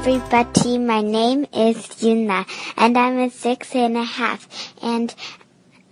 [0.00, 0.78] everybody.
[0.78, 2.46] My name is Yuna,
[2.78, 4.48] and I'm a six and a half.
[4.82, 5.14] And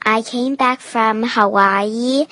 [0.01, 2.27] I came back from Hawaii,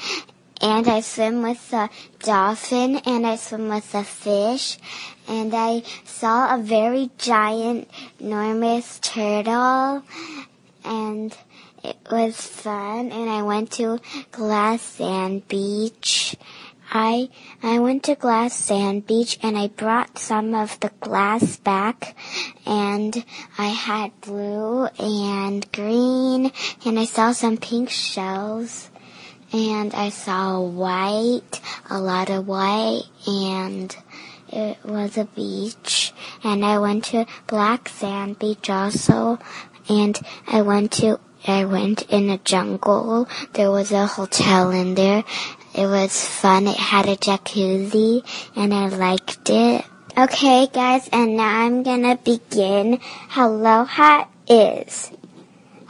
[0.62, 4.78] and I swim with a dolphin, and I swim with a fish,
[5.28, 10.02] and I saw a very giant, enormous turtle,
[10.82, 11.36] and
[11.84, 13.12] it was fun.
[13.12, 14.00] And I went to
[14.32, 16.36] Glass Sand Beach.
[16.90, 17.28] I
[17.62, 22.16] I went to Glass Sand Beach and I brought some of the glass back
[22.64, 23.24] and
[23.58, 26.52] I had blue and green
[26.84, 28.90] and I saw some pink shells
[29.52, 33.96] and I saw white, a lot of white and
[34.48, 36.12] it was a beach
[36.44, 39.38] and I went to Black Sand Beach also
[39.88, 43.28] and I went to I went in a jungle.
[43.52, 45.22] There was a hotel in there
[45.76, 46.66] it was fun.
[46.66, 48.24] It had a jacuzzi
[48.56, 49.84] and I liked it.
[50.18, 53.00] Okay, guys, and now I'm gonna begin.
[53.36, 55.12] Aloha is.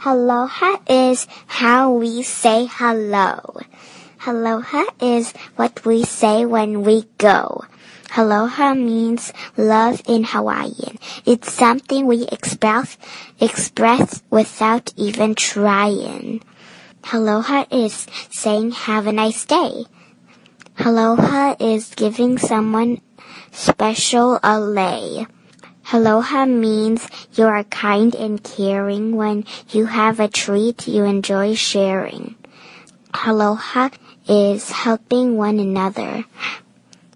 [0.05, 3.61] Aloha is how we say hello.
[4.25, 7.63] Aloha is what we say when we go.
[8.17, 10.99] Aloha means love in Hawaiian.
[11.25, 12.97] It's something we express,
[13.39, 16.41] express without even trying.
[17.13, 19.85] Aloha is saying have a nice day.
[20.77, 23.01] Aloha is giving someone
[23.51, 25.25] special a lei.
[25.93, 32.35] Aloha means you are kind and caring when you have a treat you enjoy sharing.
[33.25, 33.89] Aloha
[34.27, 36.25] is helping one another.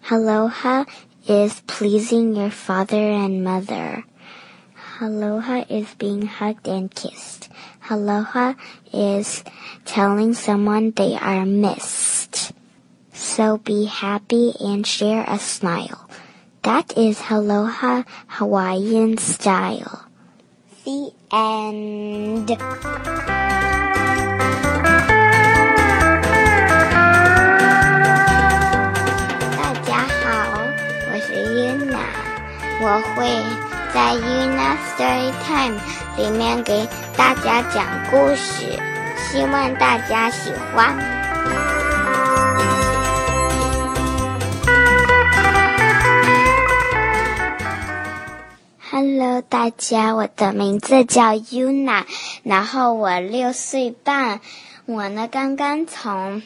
[0.10, 0.86] Aloha
[1.28, 4.06] is pleasing your father and mother.
[5.02, 7.50] Aloha is being hugged and kissed.
[7.90, 8.54] Aloha
[8.94, 9.44] is
[9.84, 12.52] telling someone they are missed.
[13.12, 16.08] So be happy and share a smile.
[16.62, 20.06] That is Aloha Hawaiian style.
[20.86, 22.58] The end.
[31.32, 32.06] Yuna，
[32.82, 35.78] 我会在 Una Story Time
[36.16, 36.88] 里面给
[37.18, 38.80] 大家讲故事，
[39.18, 40.96] 希望大家喜欢。
[48.90, 52.04] Hello，大家，我的名字叫 Una，
[52.44, 54.40] 然后我六岁半，
[54.86, 56.42] 我呢刚刚从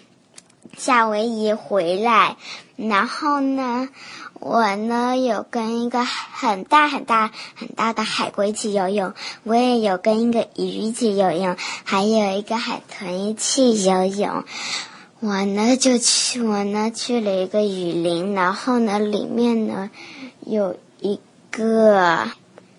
[0.77, 2.37] 夏威夷回来，
[2.75, 3.89] 然后呢。
[4.37, 9.13] 我呢有跟一个很大很大很大的海龟一起游泳，
[9.43, 14.43] 我也有跟一个鱼一起游泳，还有一个海豚一起游泳。
[15.19, 19.89] 我呢就去，我呢去了一个雨林，然后呢里面呢
[20.41, 21.19] 有一
[21.49, 22.29] 个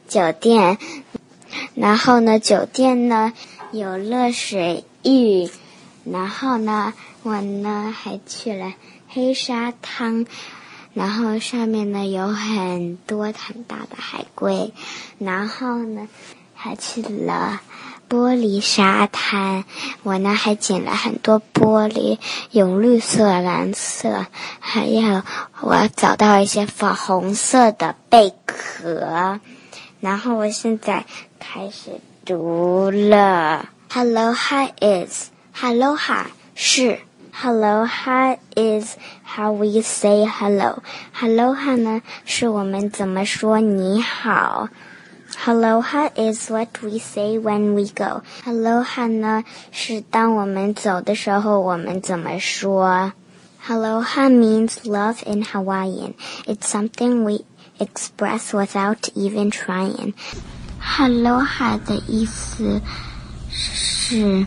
[0.07, 0.79] 酒店，
[1.75, 3.33] 然后呢酒店呢
[3.73, 5.51] 有热水浴，
[6.11, 8.75] 然后呢我呢还去了
[9.09, 10.27] 黑沙滩。
[10.95, 14.73] 然后上面呢有很多很大的海龟，
[15.19, 16.09] 然后呢
[16.55, 17.61] 还去了
[18.09, 19.65] 玻璃沙滩。
[20.05, 22.19] 我呢还捡了很多玻璃，
[22.51, 24.25] 有绿色、蓝色，
[24.59, 25.23] 还有
[25.61, 29.39] 我找到一些粉红色的贝壳。
[30.01, 31.05] 然后我现在
[31.39, 33.69] 开始读了。
[33.91, 37.00] Hello，hi Is is，Hello，hi 是。
[37.44, 40.84] Aloha is how we say hello.
[41.20, 44.70] Aloha 呢是我们怎么说你好。
[45.46, 48.22] Aloha is what we say when we go.
[48.46, 53.14] Aloha 呢是当我们走的时候我们怎么说。
[53.68, 56.14] Aloha means love in Hawaiian.
[56.46, 57.46] It's something we
[57.80, 60.14] express without even trying.
[61.00, 62.82] Aloha 的意思
[63.50, 64.46] 是。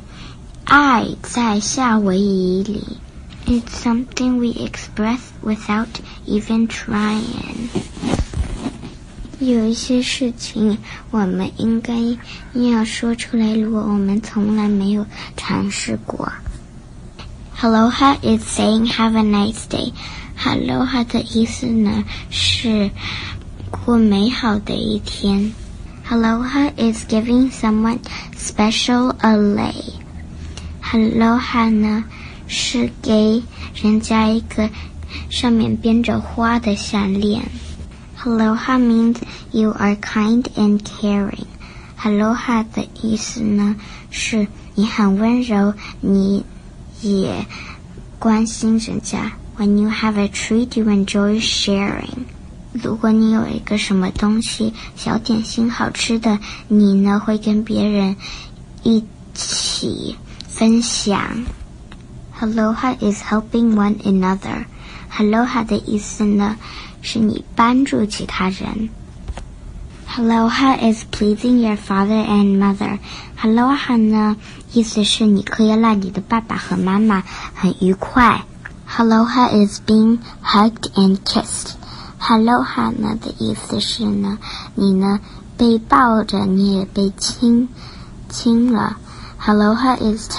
[0.70, 2.84] “I” 在夏威夷里
[3.48, 5.88] ，it's something we express without
[6.28, 7.70] even trying。
[9.40, 10.78] 有一些事情
[11.10, 11.96] 我们应该
[12.54, 16.32] 要说出来，如果我们从来没有尝试过。
[17.60, 19.92] Aloha is saying "Have a nice day."
[20.38, 22.92] Aloha 的意思呢是
[23.72, 25.52] 过美好的一天。
[26.08, 28.00] Aloha is giving someone
[28.38, 29.74] special a lei.
[30.92, 32.04] Aloha 呢，
[32.48, 33.44] 是给
[33.76, 34.70] 人家一个
[35.30, 37.44] 上面编着花的项链。
[38.24, 39.18] Aloha means
[39.52, 41.46] you are kind and caring.
[42.02, 43.76] Aloha 的意思呢，
[44.10, 46.44] 是你很温柔，你
[47.02, 47.46] 也
[48.18, 49.34] 关心人家。
[49.58, 52.26] When you have a treat, you enjoy sharing.
[52.72, 58.16] 如果你有一个什么东西小点心好吃的，你呢会跟别人
[58.84, 60.16] 一起
[60.59, 61.45] 分享。
[62.41, 64.67] Aloha is helping one another.
[65.17, 66.57] Aloha 的意思呢
[67.01, 68.91] 是你帮助其他人。
[70.17, 72.99] Aloha is pleasing your father and mother.
[73.41, 74.37] Aloha 呢，
[74.73, 77.23] 意思是你可以让你的爸爸和妈妈
[77.55, 78.45] 很愉快。
[78.97, 81.73] Aloha is being hugged and kissed.
[82.21, 84.39] Aloha 呢的意思是呢，
[84.75, 85.21] 你呢
[85.57, 87.69] 被抱着，你也被亲
[88.29, 88.99] 亲了。
[89.45, 90.31] Aloha is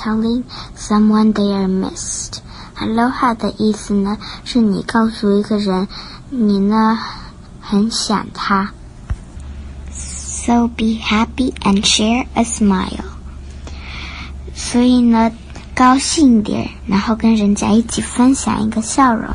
[0.00, 0.44] telling
[0.76, 2.38] someone they are missed.
[2.78, 5.88] Aloha 的意思呢，是你告诉一个人，
[6.30, 6.98] 你呢
[7.60, 8.72] 很想他。
[9.90, 13.04] So be happy and share a smile。
[14.54, 15.32] 所以呢，
[15.74, 19.28] 高兴点，然后跟人家一起分享一个笑容。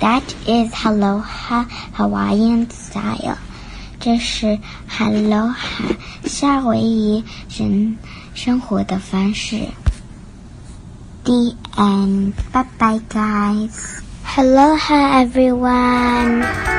[0.00, 1.66] That is Aloha
[1.96, 3.36] Hawaiian style。
[4.03, 4.59] 这是
[4.99, 5.55] Aloha
[6.25, 7.97] 夏威夷人
[8.33, 9.61] 生活的方式。
[11.23, 12.33] The end.
[12.51, 14.01] Bye bye, guys.
[14.25, 16.72] Hello, hi, everyone.